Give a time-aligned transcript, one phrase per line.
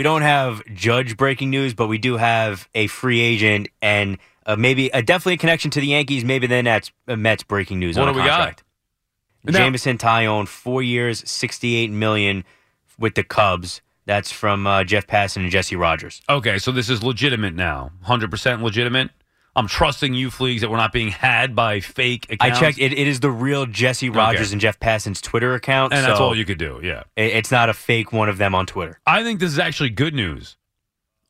[0.00, 4.56] We don't have Judge breaking news, but we do have a free agent and uh,
[4.56, 6.24] maybe a definitely a connection to the Yankees.
[6.24, 7.98] Maybe then that's uh, Mets breaking news.
[7.98, 8.38] What on do we got?
[8.38, 8.64] contract.
[9.44, 12.44] Now- Jameson Taillon, four years, sixty-eight million
[12.98, 13.82] with the Cubs.
[14.06, 16.22] That's from uh, Jeff Passan and Jesse Rogers.
[16.30, 17.90] Okay, so this is legitimate now.
[18.06, 19.10] 100% legitimate.
[19.56, 22.78] I'm trusting you, Fleegs, that we're not being had by fake I checked.
[22.78, 26.36] It, it is the real Jesse Rogers and Jeff Passan's Twitter account, And that's all
[26.36, 27.02] you could do, yeah.
[27.16, 29.00] it- it's not a fake one of them on Twitter.
[29.06, 30.56] I think this is actually good news.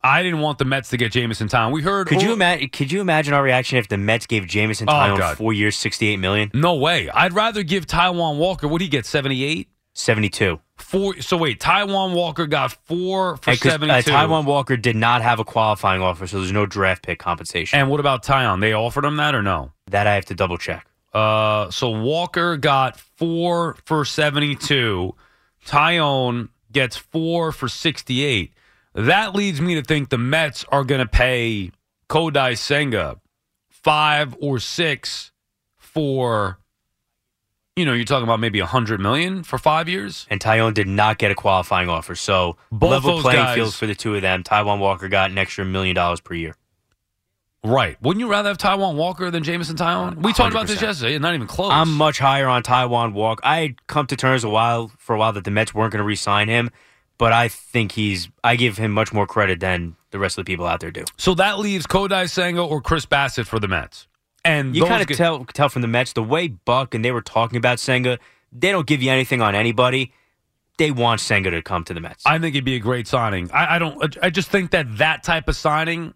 [0.02, 1.72] I didn't want the Mets to get Jameson Taillon.
[1.72, 2.06] We heard.
[2.06, 2.70] Could you imagine?
[2.70, 6.16] Could you imagine our reaction if the Mets gave Jameson Oh, Taillon four years, sixty-eight
[6.16, 6.50] million?
[6.54, 7.10] No way.
[7.10, 8.66] I'd rather give Taijuan Walker.
[8.66, 9.04] What would he get?
[9.04, 9.68] 78?
[10.00, 10.60] 72.
[10.76, 11.20] Four.
[11.20, 13.92] So wait, Taijuan Walker got four for 'cause, 72.
[13.92, 17.78] Uh, Taijuan Walker did not have a qualifying offer, so there's no draft pick compensation.
[17.78, 18.60] And what about Taillon?
[18.60, 19.72] They offered him that or no?
[19.90, 20.86] that I have to double check.
[21.12, 25.14] Uh, so Walker got four for 72.
[25.66, 28.54] Taillon gets four for 68.
[28.94, 31.72] That leads me to think the Mets are going to pay
[32.08, 33.16] Kodai Senga
[33.68, 35.32] five or six
[35.76, 36.59] for,
[37.76, 40.26] you know, you're talking about maybe a hundred million for five years.
[40.30, 43.86] And Taillon did not get a qualifying offer, so Both level playing guys- field for
[43.86, 44.42] the two of them.
[44.42, 46.54] Taijuan Walker got an extra million dollars per year.
[47.62, 48.00] Right.
[48.00, 50.16] Wouldn't you rather have Taijuan Walker than Jameson Taillon?
[50.22, 50.82] We talked about this 100%.
[50.82, 51.18] yesterday.
[51.18, 51.70] Not even close.
[51.72, 53.42] I'm much higher on Taijuan Walker.
[53.44, 55.98] I had come to terms a while for a while that the Mets weren't going
[55.98, 56.70] to re-sign him,
[57.18, 58.30] but I think he's.
[58.42, 61.04] I give him much more credit than the rest of the people out there do.
[61.18, 64.08] so that leaves Kodai Senga or Chris Bassitt for the Mets.
[64.44, 67.20] And You kind of tell tell from the Mets the way Buck and they were
[67.22, 68.18] talking about Senga.
[68.52, 70.12] They don't give you anything on anybody.
[70.78, 72.24] They want Senga to come to the Mets.
[72.24, 73.50] I think it'd be a great signing.
[73.52, 74.16] I, I don't.
[74.22, 76.14] I just think that that type of signing,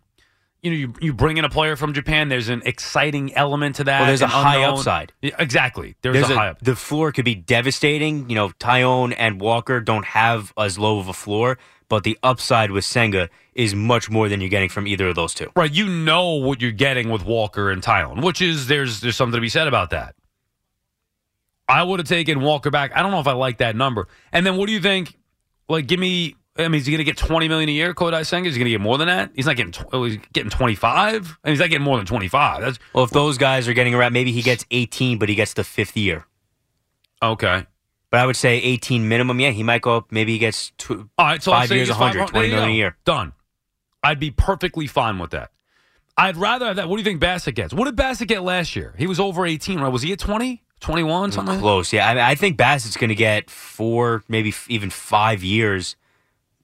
[0.62, 2.30] you know, you, you bring in a player from Japan.
[2.30, 4.00] There's an exciting element to that.
[4.00, 5.12] Well, there's a high unknown- upside.
[5.20, 5.96] Yeah, exactly.
[6.00, 6.60] There's, There's a, a, high up.
[6.60, 8.30] the floor could be devastating.
[8.30, 11.58] You know, Taillon and Walker don't have as low of a floor,
[11.88, 15.34] but the upside with Senga is much more than you're getting from either of those
[15.34, 15.50] two.
[15.54, 15.70] Right.
[15.72, 19.40] You know what you're getting with Walker and Taillon, which is there's there's something to
[19.40, 20.14] be said about that.
[21.68, 22.92] I would have taken Walker back.
[22.94, 24.08] I don't know if I like that number.
[24.32, 25.16] And then what do you think?
[25.68, 26.36] Like, give me.
[26.56, 27.94] I mean, is he going to get twenty million a year?
[27.94, 29.30] Kodai Senga is he going to get more than that?
[29.34, 29.72] He's not getting.
[29.72, 31.36] Tw- oh, he's getting twenty five.
[31.42, 32.60] I mean, he's not getting more than twenty five.
[32.60, 35.54] That's Well, if those guys are getting around, maybe he gets 18, but he gets
[35.54, 36.26] the fifth year.
[37.22, 37.66] okay.
[38.14, 39.40] But I would say 18 minimum.
[39.40, 40.12] Yeah, he might go up.
[40.12, 42.30] Maybe he gets two, All right, so five years, just 100, 500.
[42.30, 42.96] 20 There you million a year.
[43.04, 43.32] Done.
[44.04, 45.50] I'd be perfectly fine with that.
[46.16, 46.88] I'd rather have that.
[46.88, 47.74] What do you think Bassitt gets?
[47.74, 48.94] What did Bassitt get last year?
[48.96, 49.88] He was over 18, right?
[49.88, 50.62] Was he at 20?
[50.78, 51.58] 21, mm, something?
[51.58, 51.92] Close.
[51.92, 55.96] Yeah, I, I think Bassitt's going to get four, maybe f- even five years,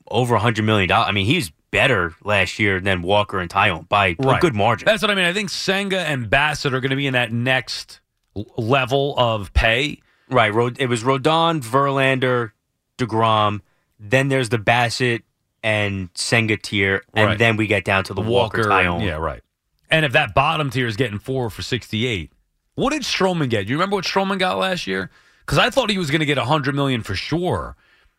[0.09, 0.93] over a $100 million.
[0.93, 4.87] I mean, he's better last year than Walker and Taillon by a good margin.
[4.87, 5.25] That's what I mean.
[5.25, 7.99] I think Senga and Bassitt are going to be in that next
[8.37, 9.99] l- level of pay.
[10.31, 10.53] Right.
[10.79, 12.53] It was Rodon, Verlander,
[12.99, 13.61] DeGrom.
[13.99, 15.23] Then there's the Bassitt
[15.63, 17.03] and Senga tier.
[17.15, 17.39] And Right.
[17.39, 19.05] then we get down to the, Walker, Taillon.
[19.05, 19.43] yeah, right.
[19.91, 22.33] And if that bottom tier is getting four for 68,
[22.77, 23.67] what did Stroman get?
[23.69, 25.11] You remember what Stroman got last year?
[25.41, 27.77] Because I thought he was going to get 100 million for sure,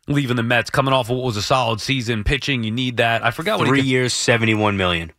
[0.08, 2.64] leaving the Mets, coming off of what was a solid season, pitching.
[2.66, 3.24] You need that.
[3.24, 3.90] I forgot what Three he got.
[3.90, 5.14] years, 71 million.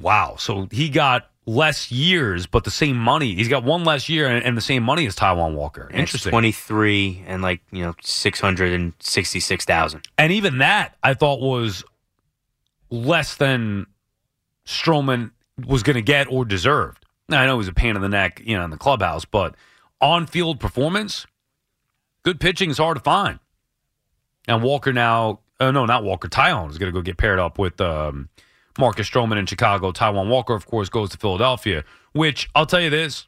[0.00, 0.36] Wow.
[0.38, 3.34] So he got less years, but the same money.
[3.34, 5.88] He's got one less year and, and the same money as Taijuan Walker.
[5.90, 6.30] And Interesting.
[6.30, 10.08] 23 and like, you know, 666,000.
[10.18, 11.84] And even that I thought was
[12.90, 13.86] less than
[14.66, 15.32] Stroman
[15.66, 17.04] was going to get or deserved.
[17.28, 19.24] Now, I know he was a pain in the neck, you know, in the clubhouse,
[19.24, 19.54] but
[20.00, 21.26] on field performance,
[22.22, 23.38] good pitching is hard to find.
[24.46, 27.58] And Walker now, uh, no, not Walker, Taillon is going to go get paired up
[27.58, 28.28] with um,
[28.78, 29.92] Marcus Stroman in Chicago.
[29.92, 33.26] Taijuan Walker, of course, goes to Philadelphia, which I'll tell you this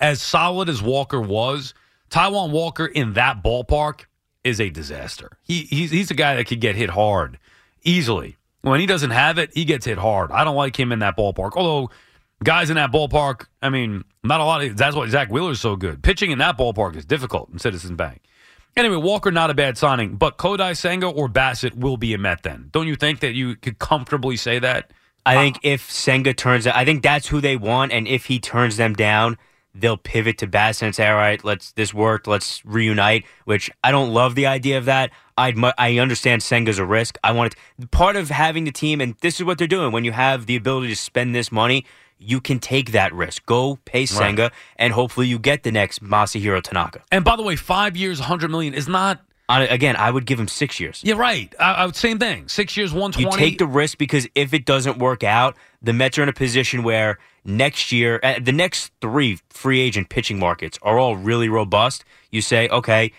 [0.00, 1.74] as solid as Walker was,
[2.10, 4.04] Taijuan Walker in that ballpark
[4.44, 5.38] is a disaster.
[5.42, 7.38] He he's he's a guy that could get hit hard
[7.82, 8.36] easily.
[8.62, 10.32] When he doesn't have it, he gets hit hard.
[10.32, 11.52] I don't like him in that ballpark.
[11.54, 11.90] Although
[12.42, 15.76] guys in that ballpark, I mean, not a lot of that's why Zack Wheeler's so
[15.76, 16.02] good.
[16.02, 18.22] Pitching in that ballpark is difficult in Citizens Bank.
[18.76, 22.42] Anyway, Walker not a bad signing, but Kodai Senga or Bassitt will be a Met.
[22.42, 24.90] Then don't you think that you could comfortably say that?
[25.24, 28.38] I think if Senga turns, out I think that's who they want, and if he
[28.38, 29.38] turns them down,
[29.74, 33.90] they'll pivot to Bassitt and say, "All right, let's this worked, let's reunite." Which I
[33.90, 35.10] don't love the idea of that.
[35.36, 37.18] I I understand Senga's a risk.
[37.24, 39.90] I want it part of having the team, and this is what they're doing.
[39.90, 41.86] When you have the ability to spend this money,
[42.18, 43.44] you can take that risk.
[43.46, 44.52] Go pay Senga, Right.
[44.76, 47.02] and hopefully you get the next Masahiro Tanaka.
[47.12, 49.20] And by the way, five years, 100 million is not.
[49.48, 51.00] On, again, I would give him six years.
[51.04, 51.54] Yeah, right.
[51.60, 52.48] I, I would same thing.
[52.48, 53.30] Six years, 120.
[53.30, 56.32] You take the risk because if it doesn't work out, the Mets are in a
[56.32, 61.48] position where next year, uh, the next three free agent pitching markets are all really
[61.48, 62.04] robust.
[62.32, 63.12] You say, okay,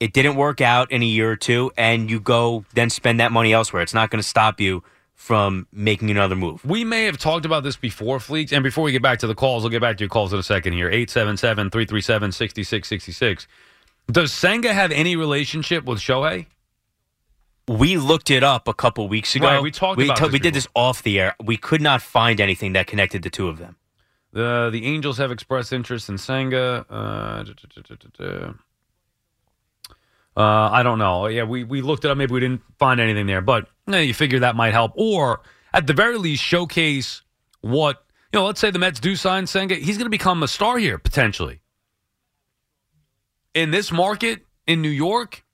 [0.00, 3.32] it didn't work out in a year or two, and you go then spend that
[3.32, 3.82] money elsewhere.
[3.82, 4.82] It's not going to stop you
[5.20, 6.64] from making another move.
[6.64, 8.52] We may have talked about this before, Fleeks.
[8.52, 10.38] And before we get back to the calls, I'll get back to your calls in
[10.38, 10.88] a second here.
[10.88, 13.46] 877 337 6666.
[14.10, 16.46] Does Senga have any relationship with Shohei?
[17.68, 19.46] We looked it up a couple weeks ago.
[19.46, 21.36] Right, we talked about t- We did this off the air.
[21.44, 23.76] We could not find anything that connected the two of them.
[24.32, 26.86] The the Angels have expressed interest in Senga.
[26.88, 28.52] Uh, da, da, da.
[30.36, 31.26] Uh, I don't know.
[31.26, 32.16] Yeah, we, we looked it up.
[32.16, 34.92] Maybe we didn't find anything there, but eh, you figure that might help.
[34.94, 35.40] Or
[35.72, 37.22] at the very least, showcase
[37.60, 38.46] what you know.
[38.46, 39.74] Let's say the Mets do sign Senga.
[39.74, 41.60] He's going to become a star here potentially
[43.54, 45.44] in this market in New York.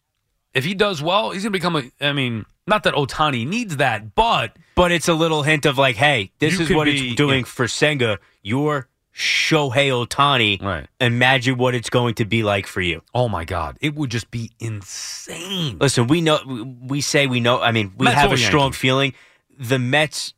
[0.55, 1.91] If he does well, he's going to become a.
[2.01, 5.97] I mean, not that Ohtani needs that, but But it's a little hint of like,
[5.97, 7.45] hey, this is what be- it's doing yeah.
[7.45, 8.19] for Senga.
[8.43, 10.63] You're Shohei Ohtani.
[10.63, 10.87] Right.
[11.01, 13.03] Imagine what it's going to be like for you.
[13.15, 15.79] oh my god, it would just be insane.
[15.81, 16.39] Listen, we know
[16.83, 17.61] we say we know.
[17.61, 18.79] I mean, we Mets have a strong Yankees?
[18.81, 19.15] feeling.
[19.59, 20.35] The Mets,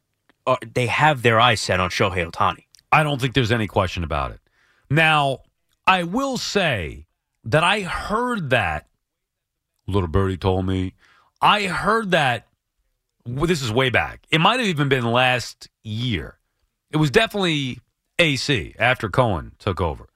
[0.47, 2.65] are, they have their eyes set on Shohei Ohtani.
[2.93, 4.41] I don't think there's any question about it.
[4.89, 5.41] Now,
[5.87, 7.07] I will say
[7.45, 8.87] that I heard that.
[9.89, 10.95] Little Birdie told me.
[11.43, 12.47] I heard that.
[13.27, 14.25] well, This is way back.
[14.31, 16.39] It might have even been last year.
[16.93, 17.81] It was definitely
[18.19, 20.09] AC after Cohen took over.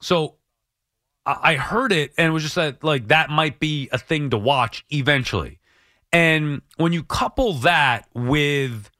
[0.00, 0.36] So
[1.24, 4.38] I heard it and it was just that like that might be a thing to
[4.38, 5.58] watch eventually.
[6.12, 8.90] And when you couple that with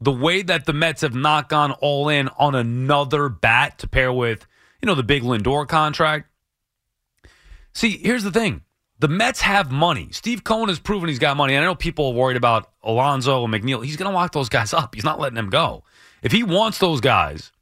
[0.00, 4.12] the way that the Mets have not gone all in on another bat to pair
[4.12, 4.46] with,
[4.80, 6.28] you know, the big Lindor contract.
[7.72, 8.62] See, here's the thing.
[8.98, 10.08] The Mets have money.
[10.12, 11.54] Steve Cohen has proven he's got money.
[11.54, 13.84] And I know people are worried about Alonso and McNeil.
[13.84, 14.94] He's going to lock those guys up.
[14.94, 15.84] He's not letting them go.
[16.22, 17.52] If he wants those guys,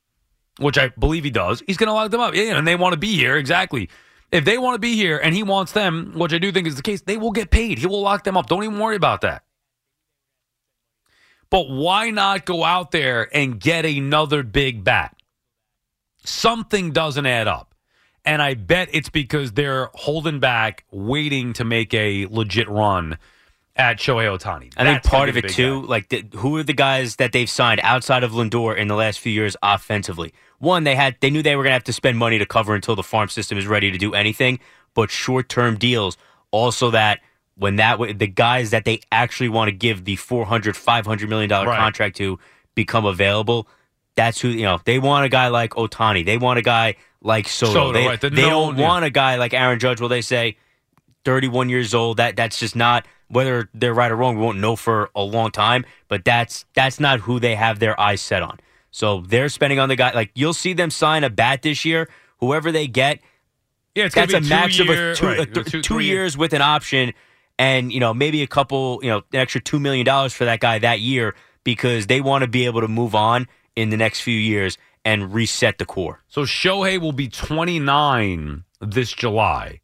[0.58, 2.34] which I believe he does, he's going to lock them up.
[2.34, 3.36] Yeah, and they want to be here.
[3.36, 3.88] Exactly.
[4.30, 6.76] If they want to be here and he wants them, which I do think is
[6.76, 7.78] the case, they will get paid.
[7.78, 8.46] He will lock them up.
[8.46, 9.44] Don't even worry about that.
[11.50, 15.14] But why not go out there and get another big bat?
[16.24, 17.74] Something doesn't add up.
[18.24, 23.18] And I bet it's because they're holding back, waiting to make a legit run
[23.76, 24.72] at Shohei Ohtani.
[24.76, 25.88] I think part of it too, guy.
[25.88, 29.20] like the, who are the guys that they've signed outside of Lindor in the last
[29.20, 30.32] few years offensively?
[30.58, 32.74] One, they had they knew they were going to have to spend money to cover
[32.74, 34.60] until the farm system is ready to do anything,
[34.94, 36.16] but short term deals.
[36.50, 37.20] Also, that
[37.56, 41.68] when that the guys that they actually want to give the 400 500 million dollar
[41.68, 41.78] Right.
[41.78, 42.38] contract to
[42.74, 43.68] become available.
[44.14, 44.80] That's who you know.
[44.84, 46.24] They want a guy like Ohtani.
[46.24, 47.72] They want a guy like Soto.
[47.72, 48.86] Soto, they right, the they don't yeah.
[48.86, 50.00] want a guy like Aaron Judge.
[50.00, 50.56] Well, they say
[51.24, 52.18] 31 years old.
[52.18, 54.36] That that's just not whether they're right or wrong.
[54.36, 57.98] We won't know for a long time, but that's that's not who they have their
[57.98, 58.60] eyes set on.
[58.90, 60.12] So they're spending on the guy.
[60.12, 62.08] Like you'll see them sign a bat this year.
[62.38, 63.20] Whoever they get,
[63.94, 65.82] yeah, it's that's a be max of two-year- a two, right, a th- two- two
[65.82, 67.12] three year- years with an option,
[67.58, 70.60] and you know maybe a couple, you know, an extra two million dollars for that
[70.60, 71.34] guy that year
[71.64, 73.46] because they want to be able to move on
[73.76, 76.22] in the next few years and reset the core.
[76.28, 79.80] So Shohei will be 29 this July.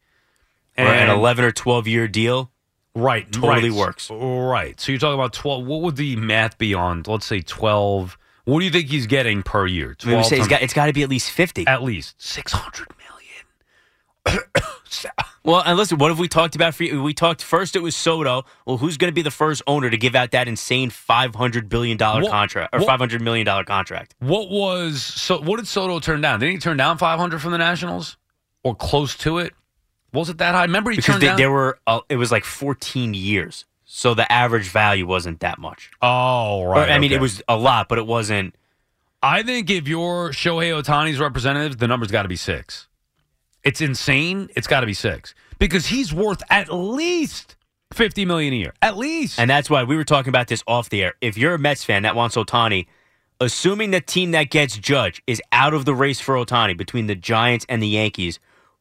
[0.76, 2.50] Or an 11 or 12 year deal.
[2.98, 3.78] Right, Totally right.
[3.78, 4.10] works.
[4.10, 4.78] Right.
[4.80, 5.64] So you're talking about 12.
[5.66, 7.02] What would the math be on?
[7.06, 8.18] Let's say 12.
[8.44, 9.94] What do you think he's getting per year?
[10.02, 11.66] I mean, we 12 say he's got, it's got to be at least 50.
[11.66, 12.88] at least 600
[14.26, 14.42] million.
[15.44, 17.02] Well, and listen, what have we talked about for you?
[17.02, 18.44] We talked first it was Soto.
[18.66, 21.96] Well, who's going to be the first owner to give out that insane $500 billion
[21.96, 24.14] What- contract or what- $500 million contract?
[24.18, 25.40] What was so?
[25.40, 26.40] What did Soto turn down?
[26.40, 28.18] Didn't he turn down 500 from the Nationals
[28.62, 29.54] or close to it?
[30.12, 30.62] Was it that high?
[30.62, 31.36] Remember he Because turned they, down.
[31.36, 33.64] there were, uh, it was like 14 years.
[33.84, 35.90] So the average value wasn't that much.
[36.02, 36.90] oh, Or, right.
[36.90, 37.16] I mean, okay.
[37.16, 38.54] it was a lot, but it wasn't.
[39.22, 42.86] I think if you're Shohei Ohtani's representative, the number's got to be six.
[43.64, 44.48] It's insane.
[44.54, 47.56] It's got to be six because he's worth at least
[47.94, 48.74] 50 million a year.
[48.82, 49.40] At least.
[49.40, 51.14] And that's why we were talking about this off the air.
[51.20, 52.86] If you're a Mets fan that wants Ohtani,
[53.40, 57.14] assuming the team that gets Judge is out of the race for Ohtani between the
[57.14, 58.38] Giants and the Yankees,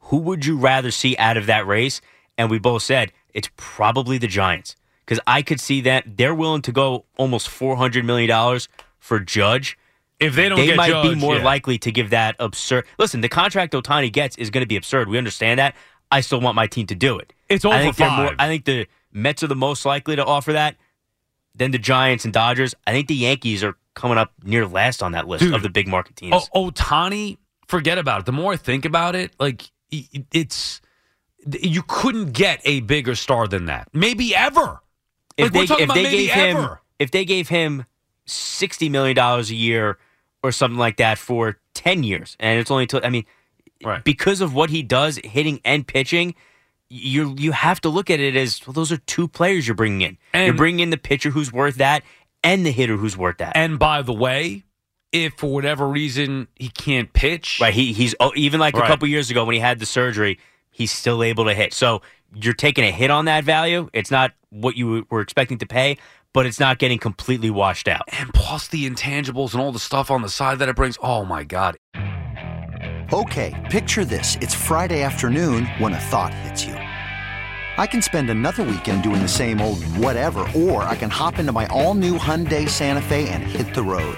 [0.08, 2.02] who would you rather see out of that race?
[2.40, 6.62] and we both said it's probably the Giants because I could see that they're willing
[6.64, 9.76] to go almost four hundred million dollars for Judge.
[10.20, 11.44] If they don't they might Judge, be more yeah.
[11.44, 12.86] likely to give that absurd.
[13.00, 15.10] Listen, the contract Ohtani gets is going to be absurd.
[15.10, 15.76] We understand that.
[16.12, 17.34] I still want my team to do it.
[17.50, 18.18] It's I over think five.
[18.24, 20.76] More, I think the Mets are the most likely to offer that.
[21.56, 22.76] Then the Giants and Dodgers.
[22.86, 25.56] I think the Yankees are coming up near last on that list Dude.
[25.56, 26.50] of the big market teams.
[26.54, 27.38] O- Ohtani,
[27.68, 28.26] forget about it.
[28.28, 30.82] The more I think about it, like i- it's
[31.62, 33.88] you couldn't get a bigger star than that.
[33.94, 34.82] Maybe ever.
[35.38, 36.82] if Like, they if they maybe gave him ever.
[37.00, 37.86] if they gave him
[38.26, 39.98] sixty million dollars a year
[40.44, 43.26] or something like that for ten years, and it's only till I mean,
[43.84, 44.04] Right.
[44.04, 46.36] because of what he does, hitting and pitching.
[46.90, 48.72] You you have to look at it as well.
[48.74, 50.18] Those are two players you're bringing in.
[50.46, 52.02] you're bringing in the pitcher who's worth that,
[52.46, 53.58] and the hitter who's worth that.
[53.58, 54.64] And by the way,
[55.12, 57.74] if for whatever reason he can't pitch, Right.
[57.74, 58.84] He he's oh, even like Right.
[58.84, 61.74] a couple years ago when he had the surgery, he's still able to hit.
[61.74, 62.02] So
[62.36, 63.90] you're taking a hit on that value.
[63.94, 65.98] It's not what you were expecting to pay,
[66.34, 68.04] but it's not getting completely washed out.
[68.10, 70.98] and plus the intangibles and all the stuff on the side that it brings.
[71.02, 71.78] Oh my god!
[73.14, 74.36] Okay, picture this.
[74.42, 76.74] It's Friday afternoon when a thought hits you.
[76.74, 81.52] I can spend another weekend doing the same old whatever, or I can hop into
[81.54, 84.18] my all new Hyundai Santa Fe and hit the road.